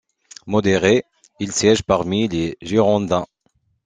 [0.47, 1.03] Modéré,
[1.39, 3.27] il siège parmi les Girondins.